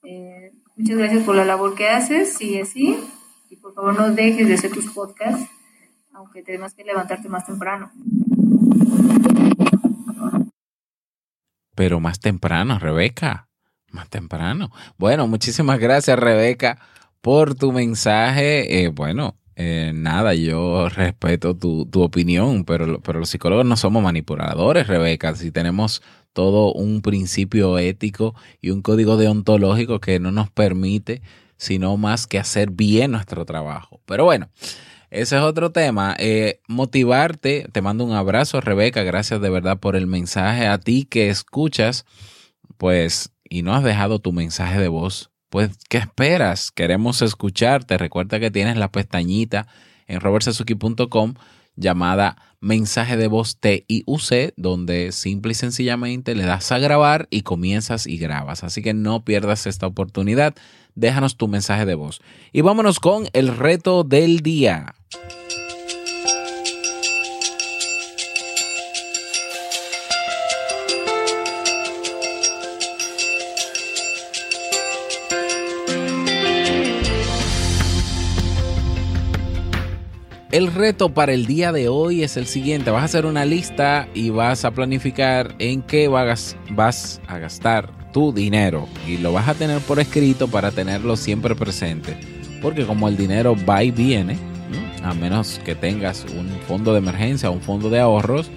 Eh, 0.04 0.52
muchas 0.76 0.98
gracias 0.98 1.24
por 1.24 1.36
la 1.36 1.46
labor 1.46 1.76
que 1.76 1.90
haces, 1.90 2.34
sigue 2.34 2.62
así 2.62 2.98
y 3.50 3.56
por 3.58 3.74
favor 3.74 3.98
no 3.98 4.12
dejes 4.12 4.48
de 4.48 4.54
hacer 4.56 4.72
tus 4.72 4.92
podcasts 4.92 5.50
aunque 6.14 6.44
tengas 6.44 6.74
que 6.74 6.84
levantarte 6.84 7.30
más 7.30 7.46
temprano. 7.46 7.92
Pero 11.76 12.00
más 12.00 12.20
temprano, 12.20 12.78
Rebeca, 12.78 13.48
más 13.90 14.10
temprano. 14.10 14.72
Bueno, 14.98 15.28
muchísimas 15.28 15.80
gracias, 15.80 16.20
Rebeca, 16.20 16.78
por 17.22 17.56
tu 17.56 17.72
mensaje. 17.72 18.84
Eh, 18.84 18.90
bueno, 18.90 19.36
eh, 19.56 19.92
nada, 19.96 20.36
yo 20.36 20.90
respeto 20.90 21.58
tu, 21.58 21.86
tu 21.86 22.02
opinión, 22.02 22.66
pero, 22.66 23.00
pero 23.02 23.20
los 23.20 23.30
psicólogos 23.30 23.66
no 23.66 23.78
somos 23.78 24.04
manipuladores, 24.04 24.88
Rebeca. 24.88 25.34
Si 25.36 25.52
tenemos 25.52 26.04
todo 26.34 26.74
un 26.74 27.02
principio 27.02 27.78
ético 27.78 28.36
y 28.62 28.70
un 28.70 28.82
código 28.82 29.18
deontológico 29.18 30.00
que 30.00 30.20
no 30.20 30.32
nos 30.32 30.50
permite 30.50 31.22
sino 31.62 31.96
más 31.96 32.26
que 32.26 32.40
hacer 32.40 32.72
bien 32.72 33.12
nuestro 33.12 33.46
trabajo. 33.46 34.02
Pero 34.08 34.24
bueno, 34.24 34.50
ese 35.12 35.38
es 35.38 35.44
otro 35.44 35.72
tema. 35.72 36.16
Eh, 36.18 36.60
motivarte. 36.68 37.68
Te 37.72 37.84
mando 37.84 38.04
un 38.04 38.14
abrazo, 38.14 38.62
Rebeca. 38.62 39.04
Gracias 39.04 39.40
de 39.42 39.50
verdad 39.52 39.78
por 39.78 39.96
el 39.96 40.08
mensaje. 40.08 40.66
A 40.66 40.80
ti 40.80 41.06
que 41.06 41.30
escuchas, 41.30 42.08
pues, 42.78 43.32
y 43.48 43.62
no 43.62 43.76
has 43.76 43.84
dejado 43.84 44.18
tu 44.18 44.32
mensaje 44.34 44.80
de 44.80 44.88
voz. 44.88 45.30
Pues, 45.50 45.78
¿qué 45.88 46.00
esperas? 46.00 46.72
Queremos 46.72 47.22
escucharte. 47.22 47.96
Recuerda 48.00 48.40
que 48.40 48.50
tienes 48.50 48.76
la 48.76 48.92
pestañita 48.92 49.68
en 50.08 50.20
robertsazuki.com 50.20 51.36
llamada 51.82 52.38
mensaje 52.62 53.18
de 53.18 53.28
voz 53.28 53.58
TIUC, 53.60 54.54
donde 54.56 55.12
simple 55.12 55.52
y 55.52 55.56
sencillamente 55.56 56.36
le 56.36 56.46
das 56.46 56.72
a 56.72 56.80
grabar 56.80 57.28
y 57.30 57.42
comienzas 57.42 58.08
y 58.08 58.18
grabas. 58.18 58.64
Así 58.64 58.82
que 58.82 58.94
no 58.94 59.26
pierdas 59.26 59.66
esta 59.66 59.88
oportunidad. 59.88 60.56
Déjanos 60.96 61.36
tu 61.36 61.48
mensaje 61.48 61.86
de 61.86 61.96
voz. 61.96 62.22
Y 62.54 62.62
vámonos 62.62 63.00
con 63.00 63.28
el 63.34 63.50
reto 63.58 64.04
del 64.04 64.42
día. 64.42 64.94
El 80.52 80.74
reto 80.74 81.14
para 81.14 81.32
el 81.32 81.46
día 81.46 81.72
de 81.72 81.88
hoy 81.88 82.24
es 82.24 82.36
el 82.36 82.46
siguiente. 82.46 82.92
Vas 82.92 83.04
a 83.04 83.06
hacer 83.06 83.26
una 83.26 83.46
lista 83.46 84.10
y 84.14 84.32
vas 84.32 84.66
a 84.66 84.72
planificar 84.72 85.56
en 85.60 85.82
qué 85.82 86.10
vas, 86.10 86.58
a 87.26 87.38
gastar 87.38 87.90
tu 88.12 88.34
dinero. 88.34 88.90
Y 89.08 89.18
lo 89.18 89.32
vas 89.32 89.48
a 89.48 89.54
tener 89.54 89.80
por 89.80 90.02
escrito 90.02 90.50
para 90.50 90.72
tenerlo 90.72 91.16
siempre 91.16 91.56
presente. 91.56 92.18
Porque 92.62 92.86
como 92.86 93.08
el 93.08 93.16
dinero 93.16 93.56
va 93.66 93.82
y 93.82 93.92
viene, 93.92 94.36
a 95.02 95.14
menos 95.14 95.62
que 95.64 95.74
tengas 95.74 96.26
un 96.38 96.50
fondo 96.68 96.92
de 96.92 96.98
emergencia 96.98 97.50
un 97.50 97.62
fondo 97.62 97.90
de 97.90 98.02
ahorros, 98.02 98.52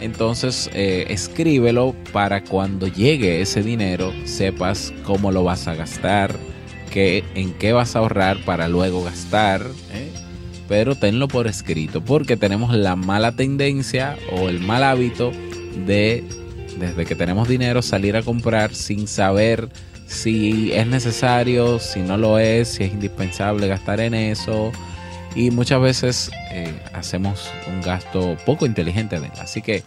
entonces 0.00 0.68
eh, 0.74 1.06
escríbelo 1.10 1.94
para 2.12 2.42
cuando 2.42 2.88
llegue 2.88 3.40
ese 3.40 3.62
dinero 3.62 4.12
sepas 4.24 4.92
cómo 5.04 5.30
lo 5.30 5.44
vas 5.44 5.68
a 5.68 5.76
gastar, 5.76 6.34
qué, 6.90 7.22
en 7.36 7.52
qué 7.52 7.72
vas 7.72 7.94
a 7.94 8.00
ahorrar 8.00 8.44
para 8.44 8.66
luego 8.66 9.04
gastar. 9.04 9.64
¿eh? 9.92 10.19
Pero 10.70 10.94
tenlo 10.94 11.26
por 11.26 11.48
escrito 11.48 12.00
porque 12.00 12.36
tenemos 12.36 12.72
la 12.72 12.94
mala 12.94 13.32
tendencia 13.32 14.16
o 14.30 14.48
el 14.48 14.60
mal 14.60 14.84
hábito 14.84 15.32
de, 15.84 16.22
desde 16.78 17.06
que 17.06 17.16
tenemos 17.16 17.48
dinero, 17.48 17.82
salir 17.82 18.16
a 18.16 18.22
comprar 18.22 18.72
sin 18.72 19.08
saber 19.08 19.68
si 20.06 20.70
es 20.72 20.86
necesario, 20.86 21.80
si 21.80 21.98
no 21.98 22.16
lo 22.16 22.38
es, 22.38 22.68
si 22.68 22.84
es 22.84 22.92
indispensable 22.92 23.66
gastar 23.66 23.98
en 23.98 24.14
eso 24.14 24.70
y 25.34 25.50
muchas 25.50 25.80
veces 25.80 26.30
eh, 26.52 26.72
hacemos 26.92 27.50
un 27.66 27.80
gasto 27.80 28.36
poco 28.46 28.64
inteligente 28.64 29.18
de 29.18 29.26
él. 29.26 29.32
Así 29.40 29.62
que 29.62 29.82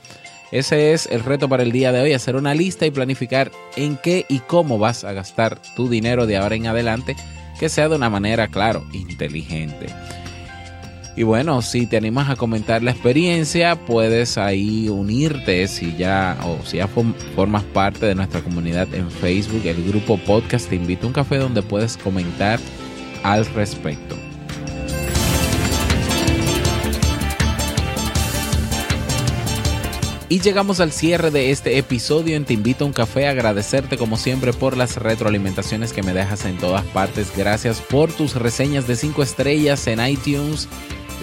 ese 0.52 0.92
es 0.92 1.08
el 1.10 1.24
reto 1.24 1.48
para 1.48 1.64
el 1.64 1.72
día 1.72 1.94
de 1.94 2.02
hoy, 2.02 2.12
hacer 2.12 2.36
una 2.36 2.54
lista 2.54 2.86
y 2.86 2.92
planificar 2.92 3.52
en 3.78 3.96
qué 3.96 4.26
y 4.28 4.40
cómo 4.40 4.80
vas 4.80 5.06
a 5.06 5.14
gastar 5.14 5.62
tu 5.78 5.88
dinero 5.88 6.26
de 6.26 6.36
ahora 6.36 6.56
en 6.56 6.68
adelante, 6.68 7.16
que 7.58 7.70
sea 7.70 7.88
de 7.88 7.96
una 7.96 8.10
manera, 8.10 8.50
claro, 8.50 8.86
inteligente. 8.92 9.88
Y 11.16 11.22
bueno, 11.22 11.62
si 11.62 11.86
te 11.86 11.96
animas 11.96 12.32
a 12.32 12.36
comentar 12.36 12.82
la 12.82 12.90
experiencia, 12.90 13.76
puedes 13.76 14.40
ahí 14.40 14.90
unirte 14.90 15.68
si 15.68 15.96
ya 15.96 16.38
o 16.44 16.66
si 16.66 16.78
ya 16.78 16.88
formas 16.88 17.64
parte 17.64 18.08
de 18.08 18.16
nuestra 18.16 18.42
comunidad 18.42 18.92
en 18.96 19.12
Facebook, 19.12 19.62
el 19.66 19.84
grupo 19.88 20.18
Podcast 20.18 20.70
Te 20.70 20.76
Invito 20.76 21.06
a 21.06 21.08
un 21.08 21.14
Café 21.14 21.38
donde 21.38 21.62
puedes 21.62 21.98
comentar 21.98 22.60
al 23.22 23.46
respecto. 23.46 24.18
Y 30.30 30.40
llegamos 30.40 30.80
al 30.80 30.92
cierre 30.92 31.30
de 31.30 31.52
este 31.52 31.78
episodio 31.78 32.36
en 32.36 32.46
Te 32.46 32.56
Invito 32.56 32.86
a 32.86 32.88
un 32.88 32.94
Café. 32.94 33.28
Agradecerte 33.28 34.00
como 34.00 34.18
siempre 34.18 34.52
por 34.52 34.76
las 34.76 34.98
retroalimentaciones 34.98 35.94
que 35.94 36.02
me 36.02 36.12
dejas 36.12 36.46
en 36.46 36.58
todas 36.58 36.84
partes. 36.86 37.32
Gracias 37.38 37.82
por 37.82 38.12
tus 38.12 38.34
reseñas 38.34 38.88
de 38.88 38.96
5 38.96 39.22
estrellas 39.22 39.86
en 39.86 40.04
iTunes. 40.04 40.68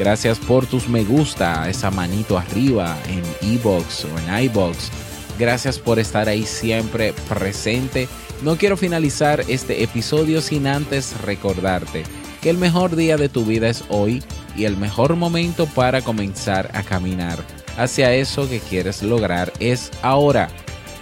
Gracias 0.00 0.38
por 0.38 0.64
tus 0.64 0.88
me 0.88 1.04
gusta, 1.04 1.68
esa 1.68 1.90
manito 1.90 2.38
arriba 2.38 2.96
en 3.06 3.22
iBox 3.52 4.06
o 4.06 4.18
en 4.18 4.44
iBox. 4.44 4.90
Gracias 5.38 5.78
por 5.78 5.98
estar 5.98 6.26
ahí 6.26 6.46
siempre 6.46 7.12
presente. 7.28 8.08
No 8.42 8.56
quiero 8.56 8.78
finalizar 8.78 9.44
este 9.46 9.82
episodio 9.82 10.40
sin 10.40 10.66
antes 10.66 11.20
recordarte 11.20 12.04
que 12.40 12.48
el 12.48 12.56
mejor 12.56 12.96
día 12.96 13.18
de 13.18 13.28
tu 13.28 13.44
vida 13.44 13.68
es 13.68 13.84
hoy 13.90 14.22
y 14.56 14.64
el 14.64 14.78
mejor 14.78 15.16
momento 15.16 15.66
para 15.66 16.00
comenzar 16.00 16.70
a 16.72 16.82
caminar 16.82 17.38
hacia 17.76 18.14
eso 18.14 18.48
que 18.48 18.60
quieres 18.60 19.02
lograr 19.02 19.52
es 19.60 19.90
ahora. 20.00 20.48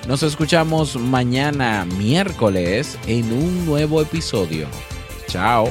Nos 0.08 0.24
escuchamos 0.24 0.96
mañana 0.96 1.84
miércoles 1.84 2.98
en 3.06 3.32
un 3.32 3.64
nuevo 3.64 4.02
episodio. 4.02 4.66
Chao. 5.28 5.68